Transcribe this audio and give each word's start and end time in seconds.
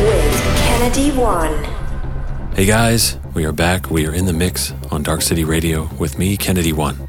with 0.00 0.56
Kennedy 0.64 1.10
One. 1.12 1.64
Hey 2.54 2.66
guys, 2.66 3.18
we 3.34 3.44
are 3.44 3.52
back. 3.52 3.90
We 3.90 4.06
are 4.06 4.14
in 4.14 4.26
the 4.26 4.32
mix 4.32 4.72
on 4.90 5.02
Dark 5.02 5.22
City 5.22 5.44
Radio 5.44 5.88
with 5.98 6.18
me, 6.18 6.36
Kennedy 6.36 6.72
One. 6.72 7.08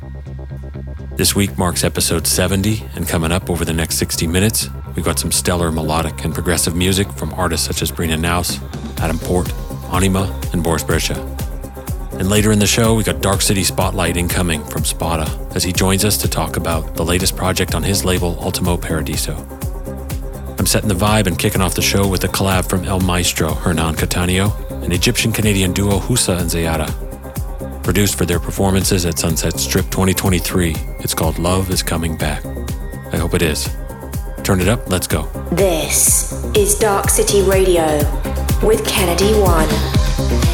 This 1.15 1.35
week 1.35 1.57
marks 1.57 1.83
episode 1.83 2.25
70, 2.25 2.83
and 2.95 3.07
coming 3.07 3.31
up 3.31 3.49
over 3.49 3.63
the 3.63 3.73
next 3.73 3.95
60 3.95 4.27
minutes, 4.27 4.69
we've 4.95 5.05
got 5.05 5.19
some 5.19 5.31
stellar 5.31 5.71
melodic 5.71 6.23
and 6.25 6.33
progressive 6.33 6.75
music 6.75 7.11
from 7.11 7.33
artists 7.33 7.67
such 7.67 7.81
as 7.81 7.91
Brina 7.91 8.17
Knauss, 8.17 8.59
Adam 8.99 9.19
Port, 9.19 9.47
Anyma, 9.91 10.53
and 10.53 10.63
Boris 10.63 10.83
Brejcha. 10.83 11.17
And 12.19 12.29
later 12.29 12.51
in 12.51 12.59
the 12.59 12.67
show, 12.67 12.93
we 12.95 13.03
got 13.03 13.21
Dark 13.21 13.41
City 13.41 13.63
Spotlight 13.63 14.17
incoming 14.17 14.63
from 14.65 14.83
Spada 14.85 15.27
as 15.55 15.63
he 15.63 15.71
joins 15.71 16.03
us 16.03 16.17
to 16.17 16.27
talk 16.27 16.57
about 16.57 16.95
the 16.95 17.05
latest 17.05 17.35
project 17.35 17.75
on 17.75 17.83
his 17.83 18.03
label, 18.05 18.37
Ultimo 18.39 18.77
Paradiso. 18.77 19.62
I'm 20.59 20.65
setting 20.65 20.89
the 20.89 20.95
vibe 20.95 21.27
and 21.27 21.37
kicking 21.37 21.61
off 21.61 21.75
the 21.75 21.81
show 21.81 22.07
with 22.07 22.23
a 22.23 22.27
collab 22.27 22.69
from 22.69 22.85
El 22.85 22.99
Maestro, 22.99 23.53
Hernan 23.53 23.95
Cattaneo, 23.95 24.53
and 24.83 24.93
Egyptian 24.93 25.31
Canadian 25.31 25.73
duo 25.73 25.99
Husa 25.99 26.39
and 26.39 26.49
Zeyada. 26.49 26.91
Produced 27.83 28.17
for 28.17 28.25
their 28.25 28.39
performances 28.39 29.05
at 29.05 29.19
Sunset 29.19 29.59
Strip 29.59 29.85
2023, 29.85 30.75
it's 30.99 31.13
called 31.13 31.37
Love 31.39 31.69
is 31.69 31.83
Coming 31.83 32.15
Back. 32.15 32.45
I 33.11 33.17
hope 33.17 33.33
it 33.33 33.41
is. 33.41 33.69
Turn 34.43 34.61
it 34.61 34.67
up, 34.67 34.89
let's 34.89 35.07
go. 35.07 35.23
This 35.51 36.33
is 36.55 36.77
Dark 36.77 37.09
City 37.09 37.41
Radio 37.41 37.97
with 38.61 38.85
Kennedy 38.87 39.33
One. 39.39 40.52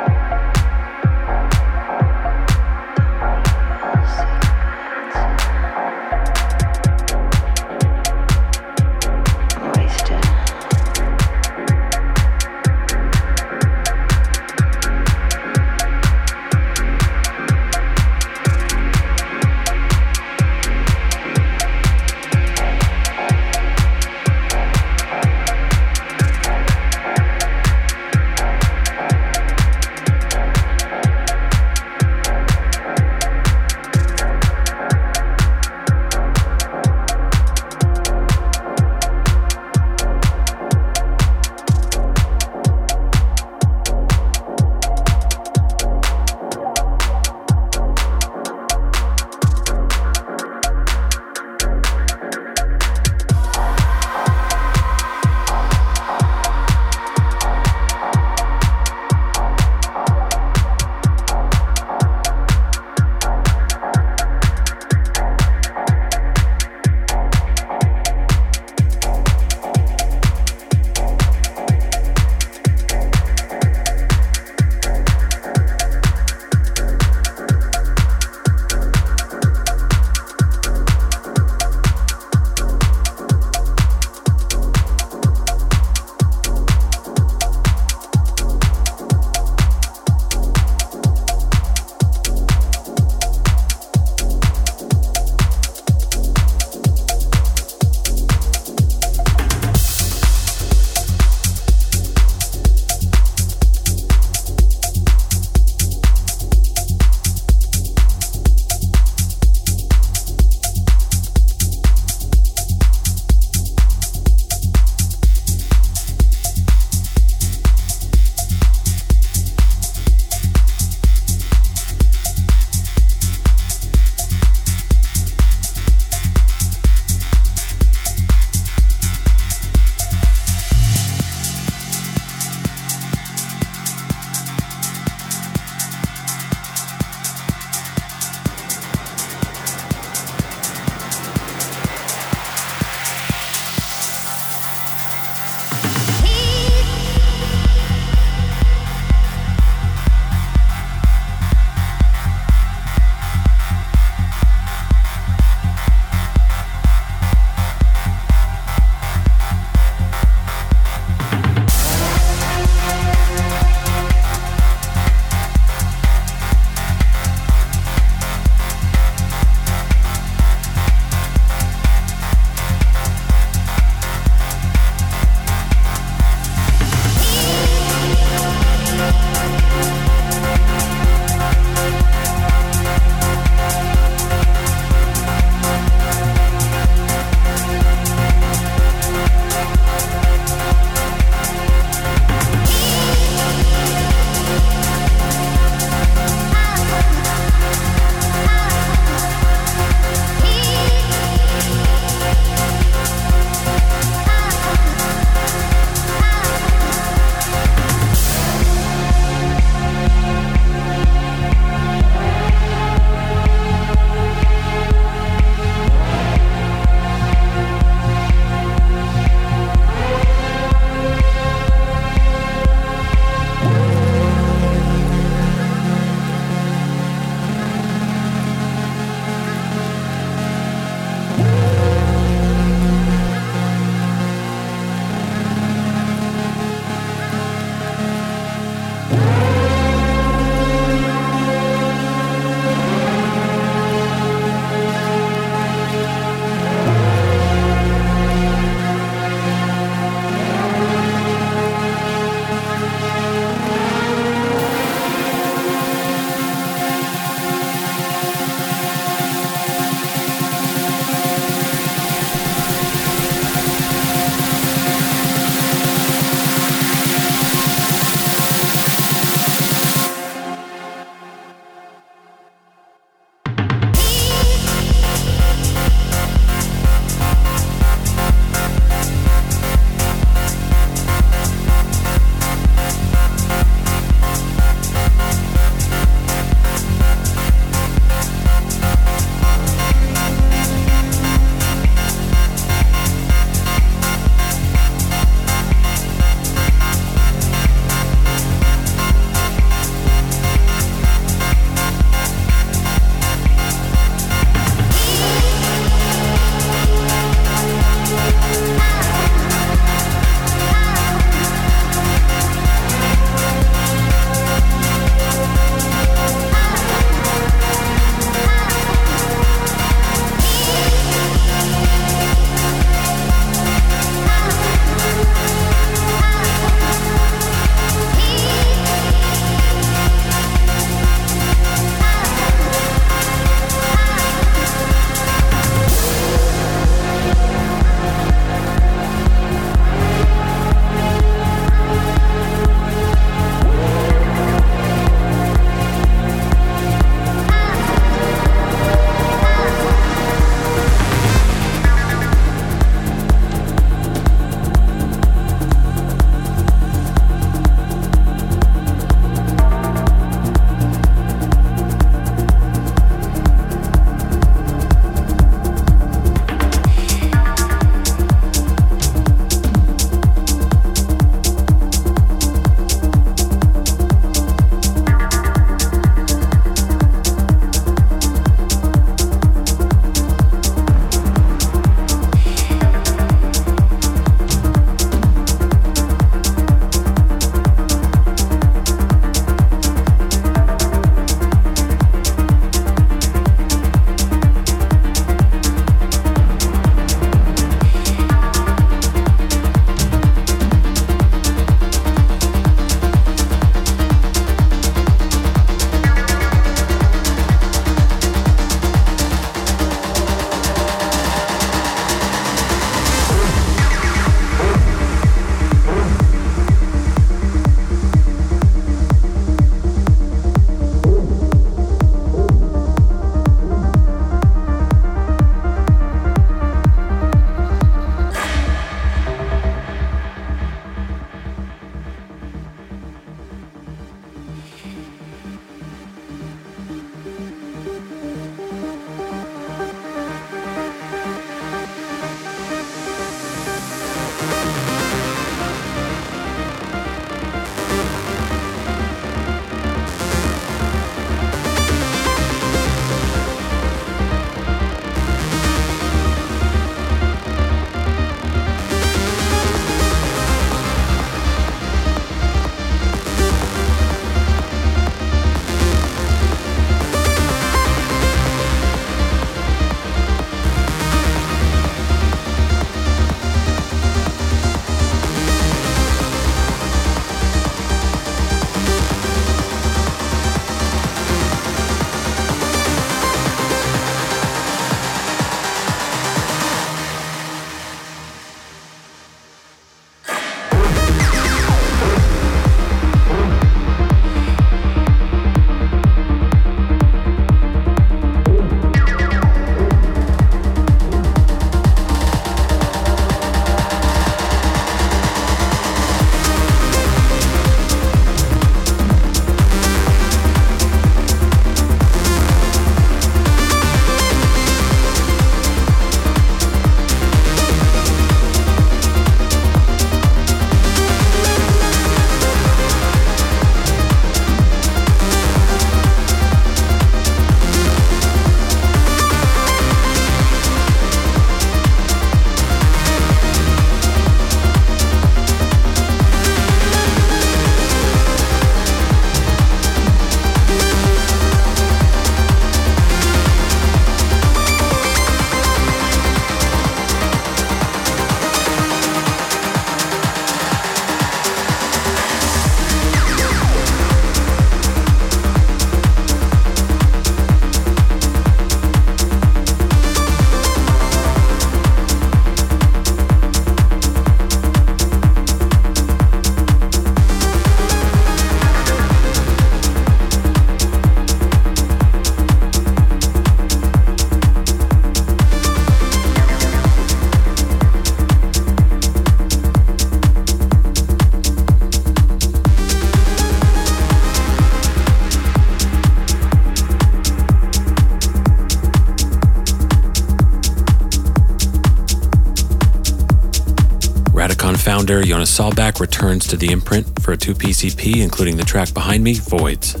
Founder 595.12 595.28
Jonas 595.28 595.58
Saalbach 595.58 596.00
returns 596.00 596.46
to 596.46 596.56
the 596.56 596.72
imprint 596.72 597.22
for 597.22 597.32
a 597.32 597.36
two-piece 597.36 597.84
EP, 597.84 598.16
including 598.16 598.56
the 598.56 598.64
track 598.64 598.94
behind 598.94 599.22
me, 599.22 599.34
Voids. 599.34 600.00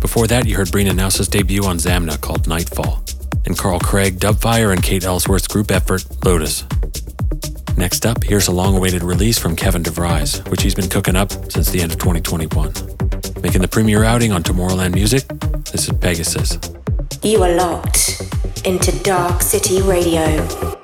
Before 0.00 0.26
that, 0.26 0.44
you 0.44 0.56
heard 0.56 0.66
Brina 0.66 0.92
Knauss's 0.92 1.28
debut 1.28 1.64
on 1.64 1.76
Zamna 1.76 2.20
called 2.20 2.48
Nightfall, 2.48 3.00
and 3.46 3.56
Carl 3.56 3.78
Craig, 3.78 4.18
Dubfire, 4.18 4.72
and 4.72 4.82
Kate 4.82 5.04
Elsworth's 5.04 5.46
group 5.46 5.70
effort, 5.70 6.04
Lotus. 6.24 6.64
Next 7.76 8.04
up, 8.04 8.24
here's 8.24 8.48
a 8.48 8.52
long-awaited 8.52 9.04
release 9.04 9.38
from 9.38 9.54
Kevin 9.54 9.84
DeVries, 9.84 10.48
which 10.50 10.62
he's 10.62 10.74
been 10.74 10.88
cooking 10.88 11.14
up 11.14 11.30
since 11.52 11.70
the 11.70 11.80
end 11.80 11.92
of 11.92 11.98
2021. 11.98 12.72
Making 13.40 13.60
the 13.62 13.68
premiere 13.70 14.02
outing 14.02 14.32
on 14.32 14.42
Tomorrowland 14.42 14.94
Music, 14.94 15.28
this 15.70 15.88
is 15.88 15.96
Pegasus. 15.98 16.58
You 17.22 17.40
are 17.44 17.54
locked 17.54 18.20
into 18.64 18.90
Dark 19.04 19.42
City 19.42 19.80
Radio. 19.80 20.79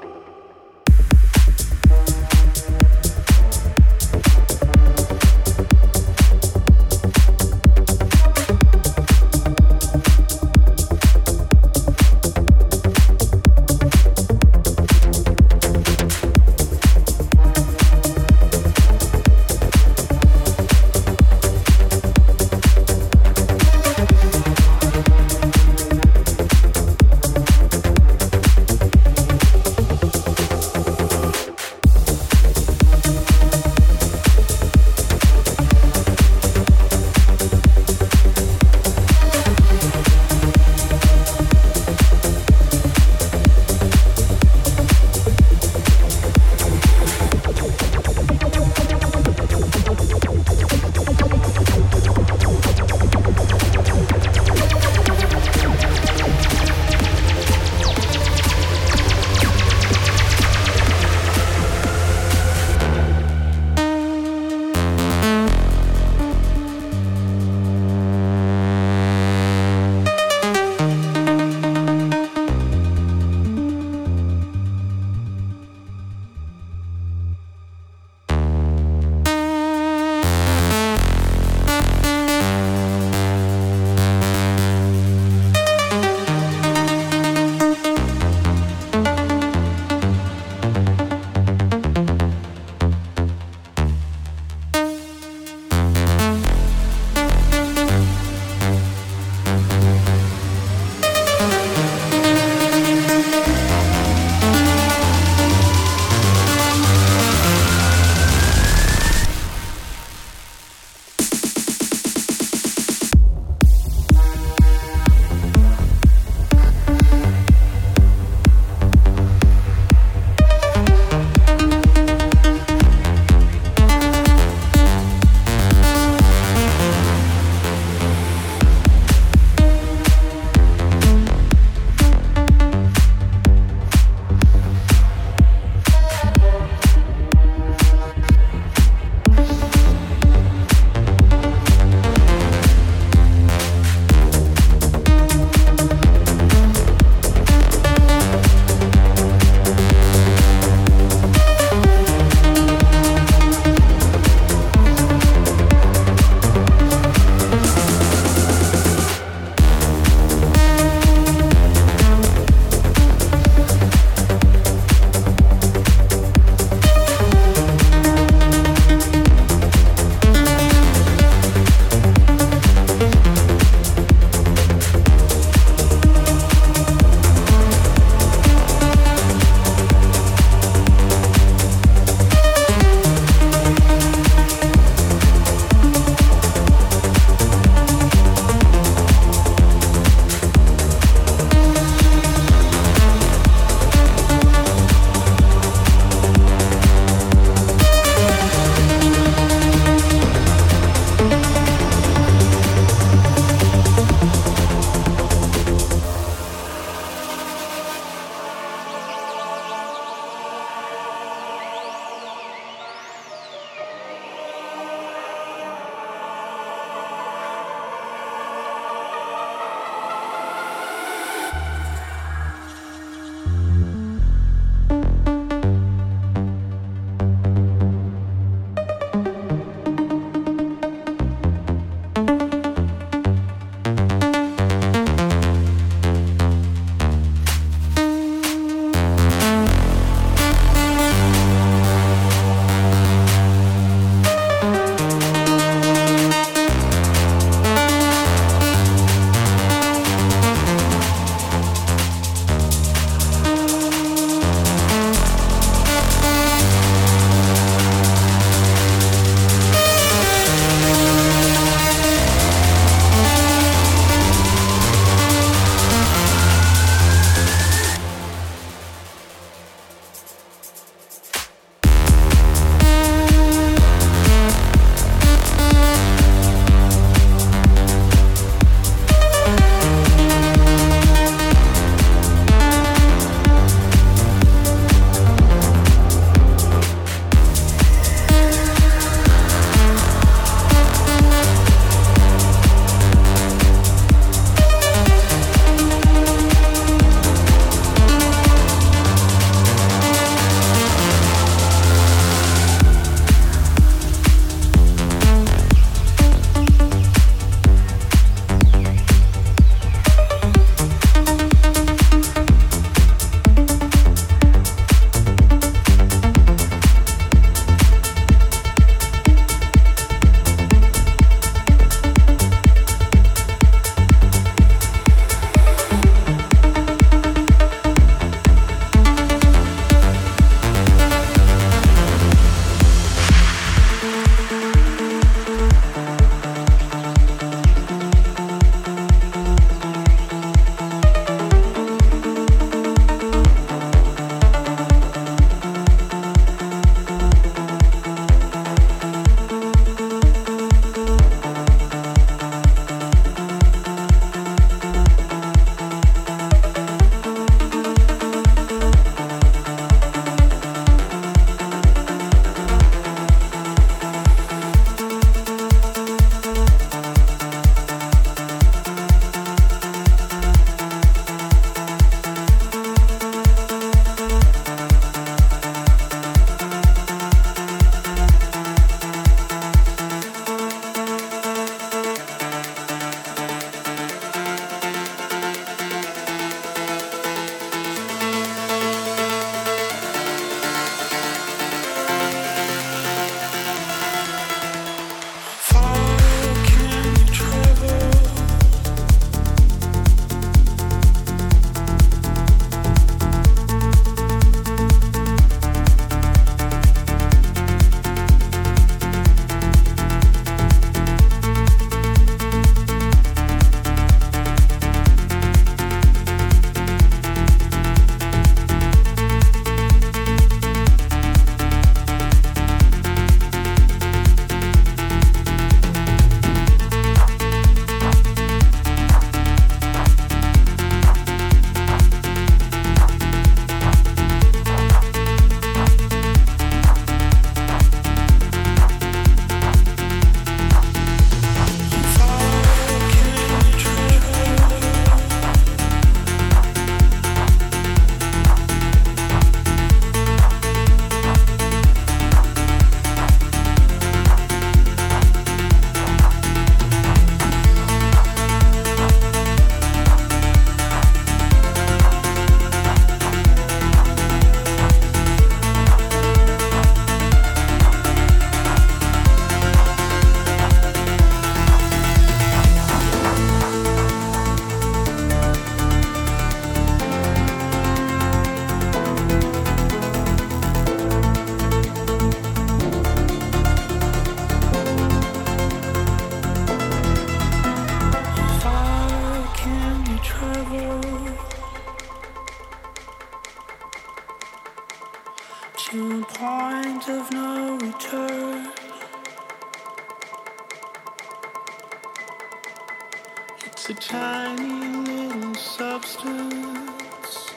It's 503.88 504.04
a 504.04 504.08
tiny 504.08 504.96
little 505.04 505.54
substance 505.54 507.52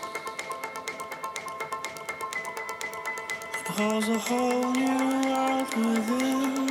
that 3.53 3.67
holds 3.67 4.09
a 4.09 4.19
whole 4.19 4.71
new 4.71 4.97
world 5.25 5.73
within. 5.75 6.67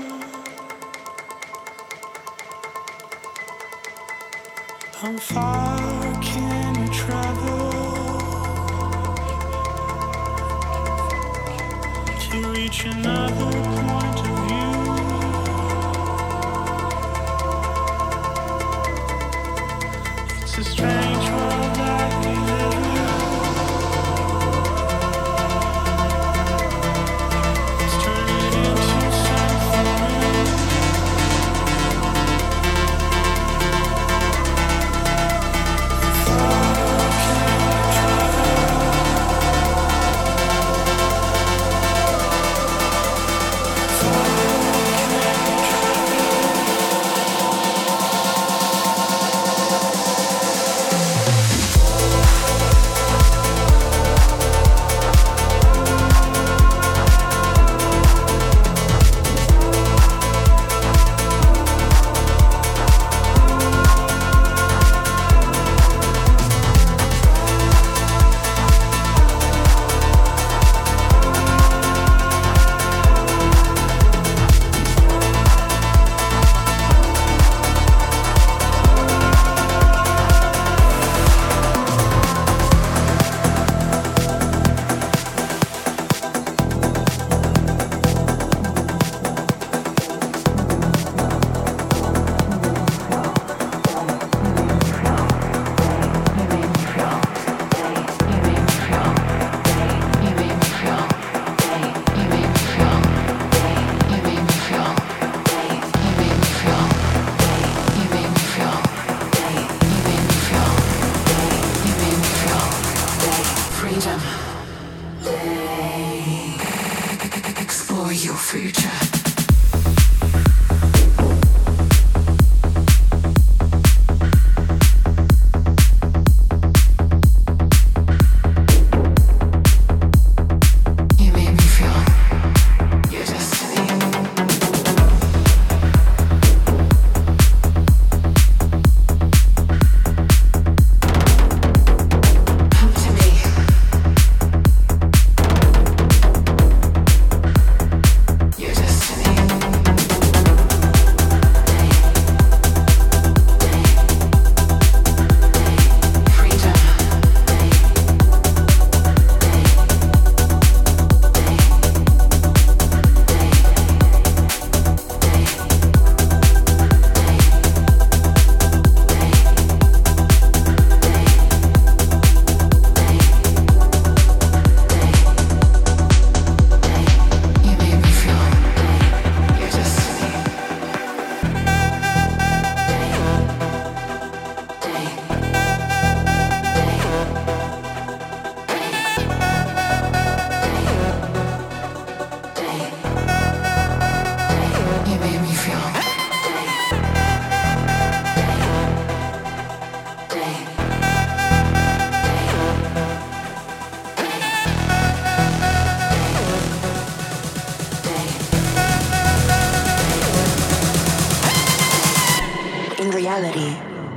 How 4.94 5.16
far 5.16 6.23
can 6.23 6.75
you 6.81 6.88
travel 6.92 7.73
to 12.31 12.53
reach 12.53 12.85
another 12.85 13.51
point 13.51 13.88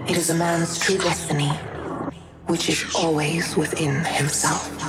it 0.08 0.18
is 0.18 0.30
a 0.30 0.36
man's 0.36 0.80
true 0.80 0.98
destiny, 0.98 1.50
which 2.48 2.70
is 2.70 2.96
always 2.96 3.56
within 3.56 4.04
himself. 4.04 4.81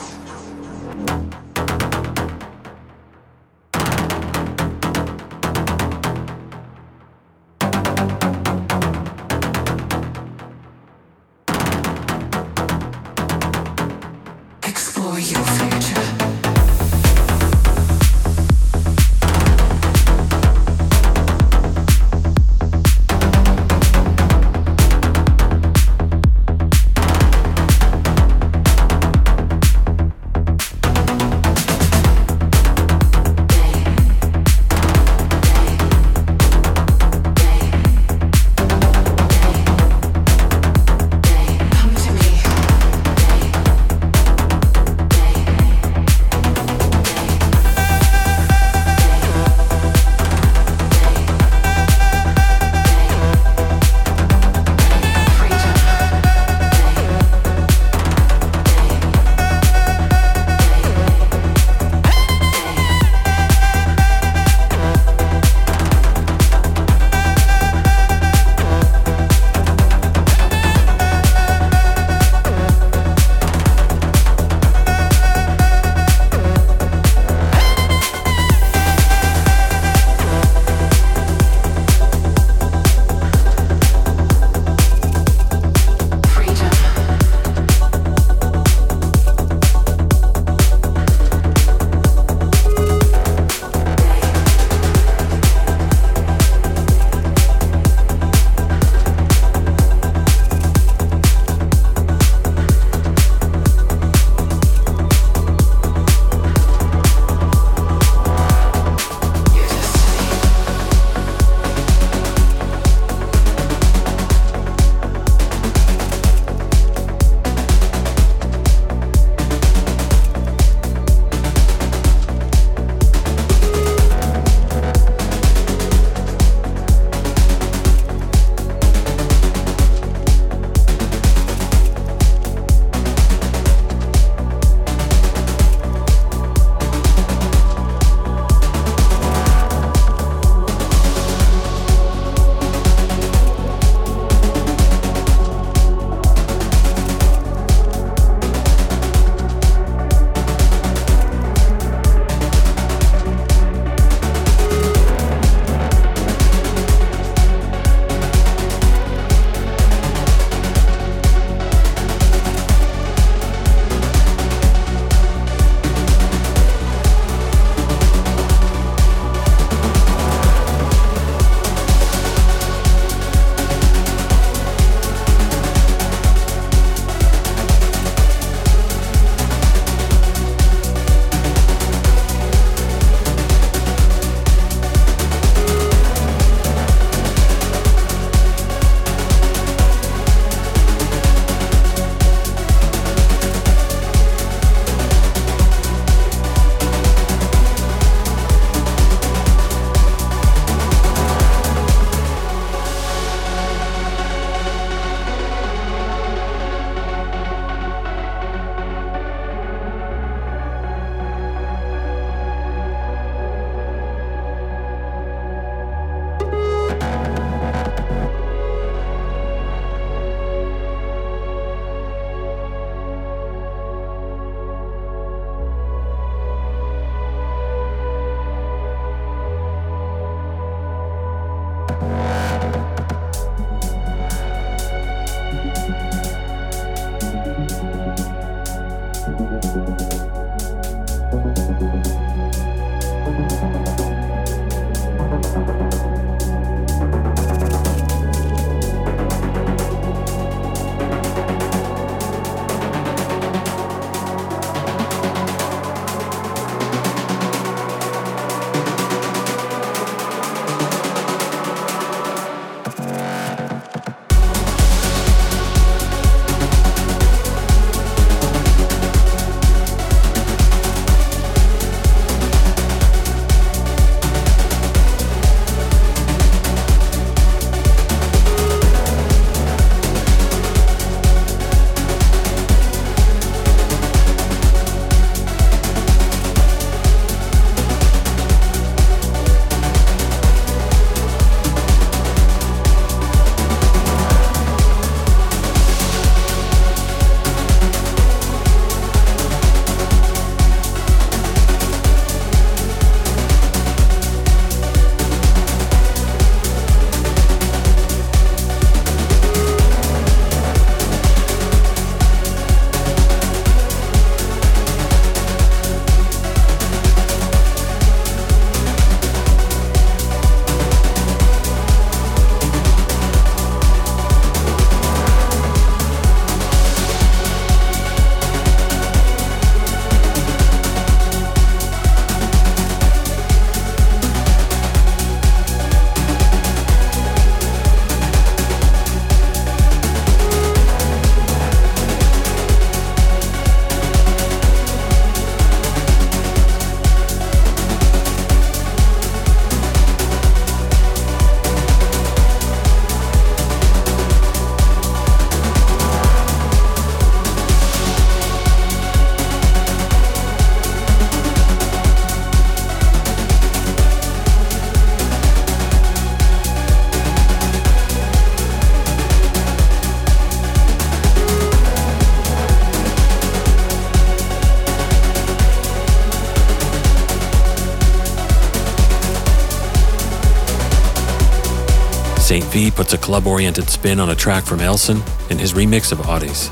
Puts 382.94 383.14
a 383.14 383.18
club 383.18 383.46
oriented 383.46 383.88
spin 383.88 384.20
on 384.20 384.30
a 384.30 384.34
track 384.34 384.64
from 384.64 384.80
Aalson 384.80 385.20
in 385.50 385.58
his 385.58 385.72
remix 385.72 386.12
of 386.12 386.20
Oddes. 386.20 386.70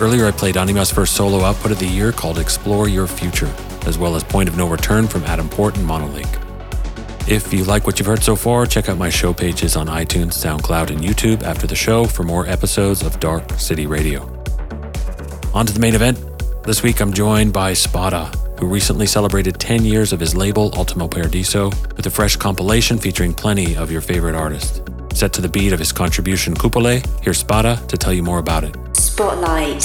Earlier, 0.00 0.26
I 0.26 0.30
played 0.30 0.56
Anyma's 0.56 0.92
first 0.92 1.14
solo 1.14 1.40
output 1.40 1.72
of 1.72 1.78
the 1.78 1.86
year 1.86 2.12
called 2.12 2.38
Explore 2.38 2.88
Your 2.88 3.06
Future, 3.06 3.52
as 3.86 3.98
well 3.98 4.14
as 4.14 4.22
Point 4.22 4.48
of 4.48 4.56
No 4.56 4.68
Return 4.68 5.08
from 5.08 5.24
Adam 5.24 5.48
Port 5.48 5.76
and 5.76 5.88
Monolink. 5.88 6.42
If 7.28 7.52
you 7.52 7.64
like 7.64 7.86
what 7.86 7.98
you've 7.98 8.06
heard 8.06 8.22
so 8.22 8.36
far, 8.36 8.66
check 8.66 8.88
out 8.88 8.98
my 8.98 9.10
show 9.10 9.34
pages 9.34 9.74
on 9.74 9.88
iTunes, 9.88 10.34
SoundCloud, 10.34 10.90
and 10.90 11.00
YouTube 11.00 11.42
after 11.42 11.66
the 11.66 11.74
show 11.74 12.04
for 12.04 12.22
more 12.22 12.46
episodes 12.46 13.02
of 13.02 13.18
Dark 13.18 13.50
City 13.58 13.86
Radio. 13.86 14.22
On 15.52 15.66
to 15.66 15.72
the 15.72 15.80
main 15.80 15.96
event. 15.96 16.18
This 16.62 16.84
week 16.84 17.00
I'm 17.00 17.12
joined 17.12 17.52
by 17.52 17.72
Spada, 17.72 18.26
who 18.60 18.66
recently 18.66 19.06
celebrated 19.06 19.58
10 19.58 19.84
years 19.84 20.12
of 20.12 20.20
his 20.20 20.36
label 20.36 20.70
Ultimo 20.74 21.08
Paradiso 21.08 21.70
with 21.96 22.06
a 22.06 22.10
fresh 22.10 22.36
compilation 22.36 22.98
featuring 22.98 23.34
plenty 23.34 23.76
of 23.76 23.90
your 23.90 24.02
favorite 24.02 24.36
artists. 24.36 24.80
Set 25.16 25.32
to 25.32 25.40
the 25.40 25.48
beat 25.48 25.72
of 25.72 25.78
his 25.78 25.92
contribution 25.92 26.54
Cupole, 26.54 27.02
here's 27.22 27.38
Spada 27.38 27.82
to 27.88 27.96
tell 27.96 28.12
you 28.12 28.22
more 28.22 28.38
about 28.38 28.64
it. 28.64 28.76
Spotlight 28.94 29.82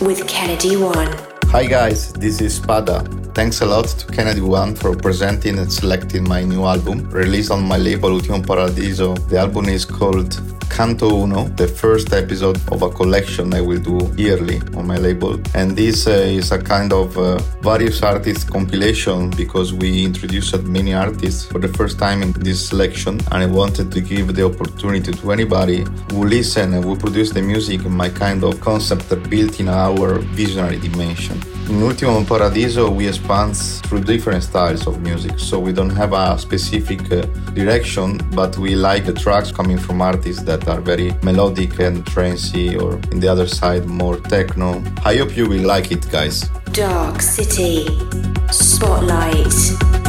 with 0.00 0.28
Kennedy 0.28 0.76
One. 0.76 1.12
Hi 1.46 1.66
guys, 1.66 2.12
this 2.12 2.40
is 2.40 2.54
Spada. 2.54 3.00
Thanks 3.34 3.62
a 3.62 3.66
lot 3.66 3.86
to 3.86 4.06
Kennedy 4.12 4.42
One 4.42 4.76
for 4.76 4.94
presenting 4.94 5.58
and 5.58 5.72
selecting 5.72 6.22
my 6.22 6.44
new 6.44 6.64
album, 6.64 7.10
released 7.10 7.50
on 7.50 7.64
my 7.64 7.78
label 7.78 8.10
Ultimo 8.10 8.42
Paradiso. 8.42 9.16
The 9.16 9.38
album 9.38 9.68
is 9.68 9.84
called 9.84 10.40
Canto 10.70 11.24
Uno, 11.24 11.48
the 11.48 11.66
first 11.66 12.12
episode 12.12 12.60
of 12.70 12.82
a 12.82 12.90
collection 12.90 13.52
I 13.52 13.60
will 13.62 13.80
do 13.80 13.98
yearly 14.16 14.60
on 14.76 14.86
my 14.86 14.98
label. 14.98 15.40
And 15.52 15.76
this 15.76 16.06
uh, 16.06 16.10
is 16.10 16.52
a 16.52 16.62
kind 16.62 16.92
of 16.92 17.18
uh, 17.18 17.42
various 17.62 18.02
artists 18.02 18.44
compilation 18.44 19.30
because 19.30 19.72
we 19.72 20.04
introduced 20.04 20.62
many 20.62 20.94
artists 20.94 21.44
for 21.44 21.58
the 21.58 21.68
first 21.68 21.98
time 21.98 22.22
in 22.22 22.32
this 22.32 22.68
selection. 22.68 23.20
And 23.30 23.42
I 23.42 23.46
wanted 23.46 23.92
to 23.92 24.00
give 24.00 24.34
the 24.34 24.46
opportunity 24.46 25.12
to 25.12 25.32
anybody 25.32 25.84
who 26.10 26.24
listen 26.24 26.74
and 26.74 26.84
who 26.84 26.96
produce 26.96 27.30
the 27.30 27.42
music 27.42 27.84
my 27.84 28.08
kind 28.08 28.44
of 28.44 28.60
concept 28.60 29.08
built 29.28 29.60
in 29.60 29.68
our 29.68 30.18
visionary 30.18 30.78
dimension. 30.78 31.40
In 31.68 31.82
Ultimo 31.82 32.24
Paradiso, 32.24 32.90
we 32.90 33.06
expand 33.06 33.56
through 33.56 34.02
different 34.02 34.42
styles 34.42 34.88
of 34.88 35.00
music, 35.02 35.38
so 35.38 35.60
we 35.60 35.72
don't 35.72 35.90
have 35.90 36.12
a 36.12 36.36
specific 36.36 37.00
uh, 37.12 37.20
direction, 37.54 38.18
but 38.32 38.58
we 38.58 38.74
like 38.74 39.06
the 39.06 39.12
tracks 39.12 39.52
coming 39.52 39.78
from 39.78 40.02
artists 40.02 40.42
that 40.42 40.66
are 40.66 40.80
very 40.80 41.14
melodic 41.22 41.78
and 41.78 42.04
trancey, 42.04 42.80
or 42.80 42.94
in 43.12 43.20
the 43.20 43.28
other 43.28 43.46
side, 43.46 43.86
more 43.86 44.16
techno. 44.16 44.82
I 45.04 45.16
hope 45.18 45.36
you 45.36 45.48
will 45.48 45.64
like 45.64 45.92
it, 45.92 46.10
guys. 46.10 46.50
Dark 46.72 47.22
City. 47.22 47.49
Spotlight. 47.50 49.99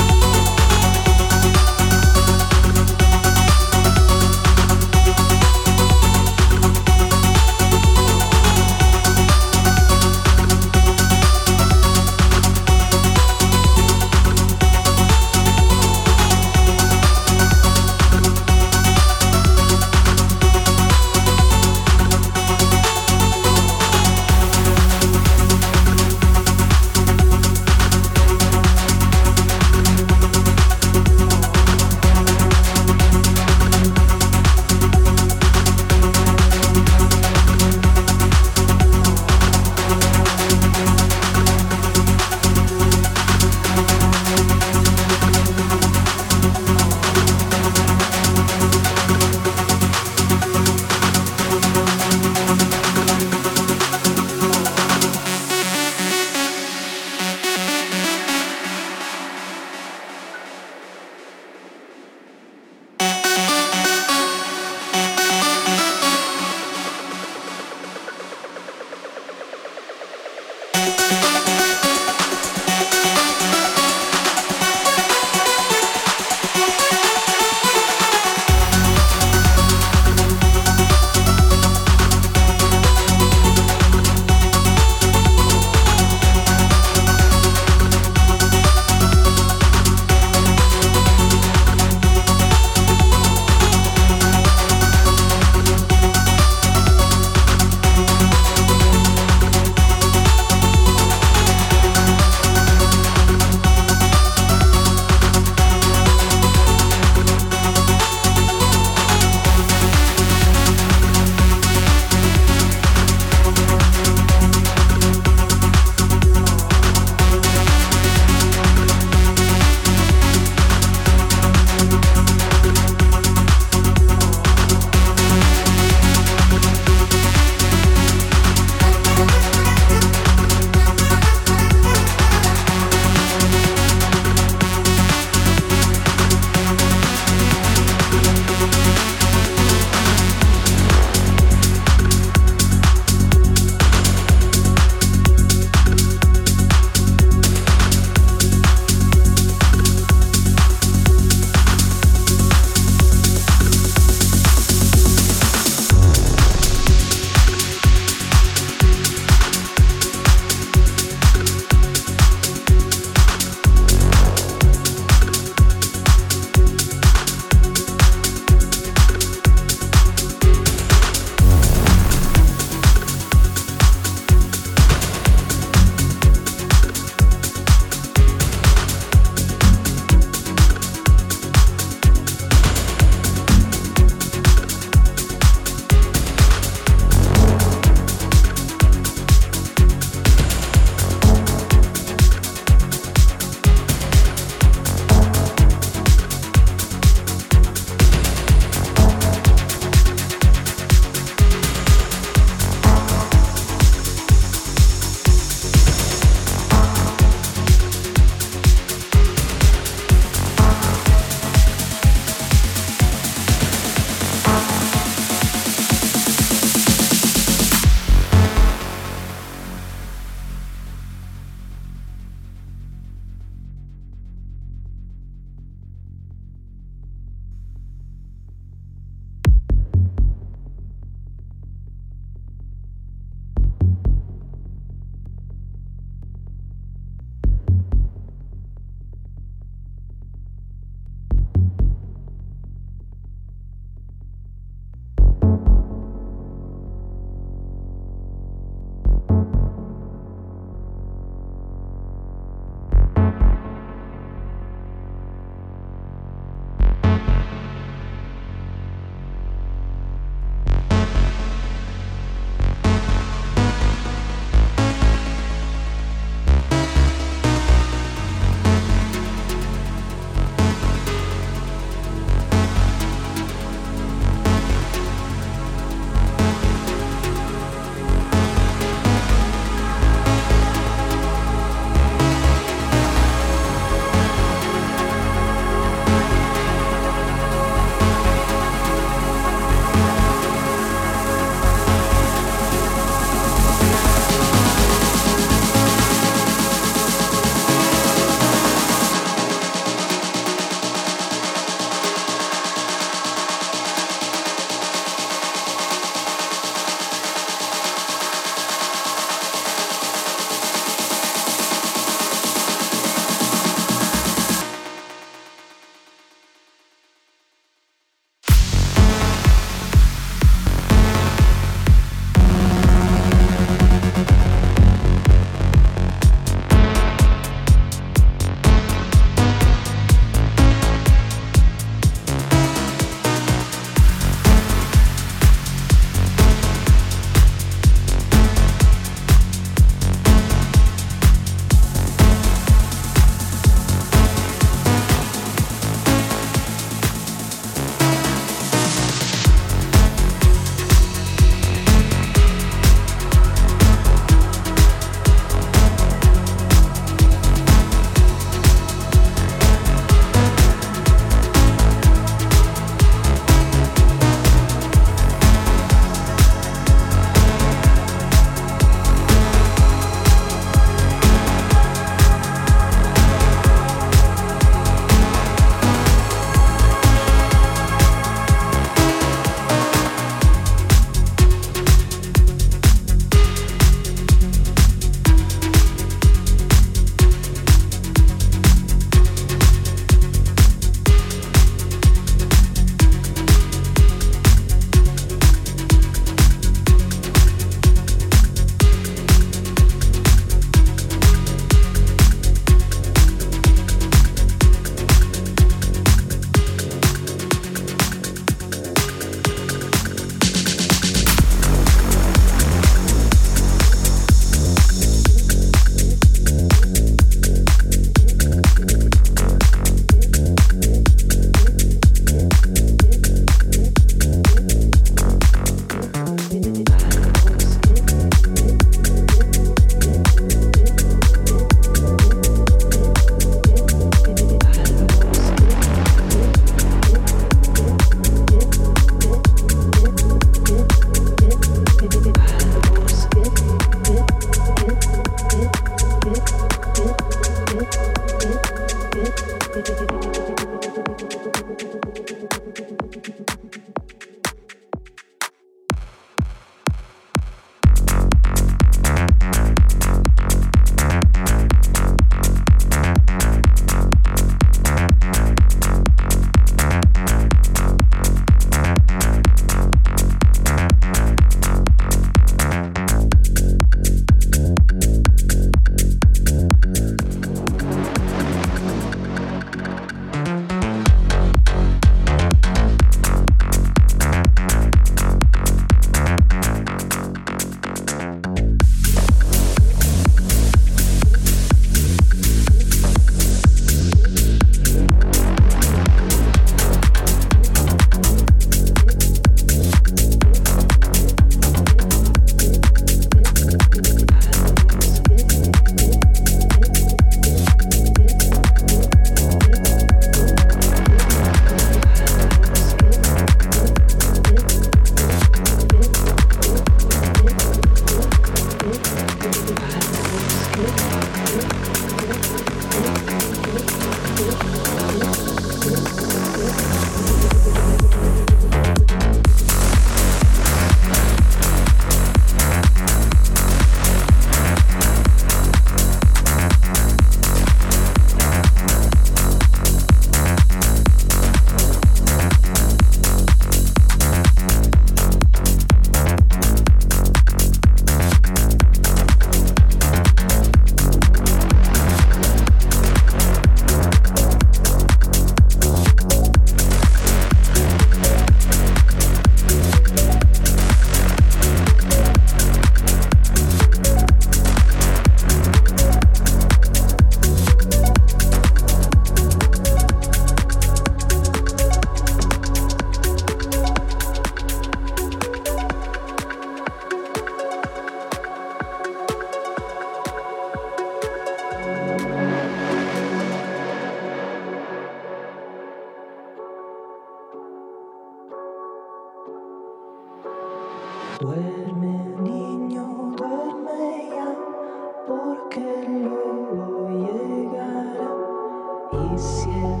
essência. 599.33 600.00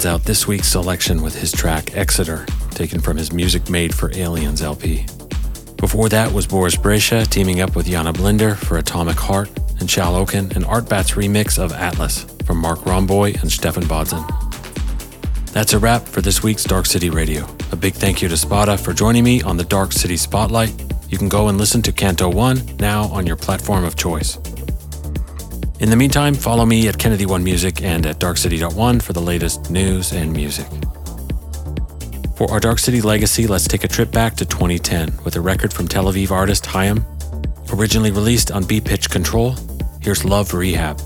Rounds 0.00 0.06
out 0.06 0.24
this 0.24 0.48
week's 0.48 0.68
selection 0.68 1.20
with 1.20 1.38
his 1.38 1.52
track 1.52 1.94
Exeter, 1.94 2.46
taken 2.70 3.02
from 3.02 3.18
his 3.18 3.34
Music 3.34 3.68
Made 3.68 3.94
for 3.94 4.10
Aliens 4.14 4.62
LP. 4.62 5.04
Before 5.76 6.08
that 6.08 6.32
was 6.32 6.46
Boris 6.46 6.74
Brejcha 6.74 7.28
teaming 7.28 7.60
up 7.60 7.76
with 7.76 7.86
Yana 7.86 8.14
Blinder 8.14 8.54
for 8.54 8.78
Atomic 8.78 9.18
Heart, 9.18 9.50
and 9.78 9.90
Shall 9.90 10.14
Ocin 10.14 10.56
and 10.56 10.64
Artbat's 10.64 11.10
remix 11.10 11.58
of 11.58 11.74
Atlas 11.74 12.24
from 12.46 12.56
Marc 12.56 12.78
Romboy 12.86 13.38
and 13.42 13.52
Stephan 13.52 13.82
Bodzin. 13.82 14.24
That's 15.52 15.74
a 15.74 15.78
wrap 15.78 16.08
for 16.08 16.22
this 16.22 16.42
week's 16.42 16.64
Dark 16.64 16.86
City 16.86 17.10
Radio. 17.10 17.46
A 17.70 17.76
big 17.76 17.92
thank 17.92 18.22
you 18.22 18.28
to 18.28 18.38
Spada 18.38 18.78
for 18.78 18.94
joining 18.94 19.24
me 19.24 19.42
on 19.42 19.58
the 19.58 19.64
Dark 19.64 19.92
City 19.92 20.16
Spotlight. 20.16 20.72
You 21.10 21.18
can 21.18 21.28
go 21.28 21.48
and 21.48 21.58
listen 21.58 21.82
to 21.82 21.92
Canto 21.92 22.30
Uno 22.30 22.62
now 22.78 23.02
on 23.08 23.26
your 23.26 23.36
platform 23.36 23.84
of 23.84 23.96
choice. 23.96 24.38
In 25.80 25.88
the 25.88 25.96
meantime, 25.96 26.34
follow 26.34 26.66
me 26.66 26.88
at 26.88 26.98
Kennedy 26.98 27.24
One 27.24 27.42
Music 27.42 27.82
and 27.82 28.04
at 28.04 28.18
darkcity.one 28.18 29.00
for 29.00 29.14
the 29.14 29.22
latest 29.22 29.70
news 29.70 30.12
and 30.12 30.30
music. 30.30 30.66
For 32.36 32.50
our 32.50 32.60
Dark 32.60 32.78
City 32.78 33.00
legacy, 33.00 33.46
let's 33.46 33.66
take 33.66 33.82
a 33.82 33.88
trip 33.88 34.10
back 34.10 34.34
to 34.36 34.44
2010 34.44 35.18
with 35.24 35.36
a 35.36 35.40
record 35.40 35.72
from 35.72 35.88
Tel 35.88 36.04
Aviv 36.04 36.30
artist 36.30 36.66
Chaim. 36.66 37.02
Originally 37.72 38.10
released 38.10 38.50
on 38.50 38.64
BPitch 38.64 39.08
Control, 39.08 39.56
here's 40.02 40.22
Love 40.22 40.52
Rehab. 40.52 41.00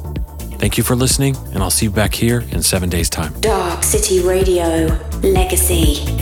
Thank 0.58 0.76
you 0.76 0.82
for 0.82 0.96
listening, 0.96 1.36
and 1.52 1.58
I'll 1.58 1.70
see 1.70 1.86
you 1.86 1.92
back 1.92 2.12
here 2.12 2.40
in 2.50 2.60
seven 2.60 2.88
days' 2.88 3.08
time. 3.08 3.32
Dark 3.40 3.84
City 3.84 4.26
Radio 4.26 4.86
Legacy. 5.22 6.13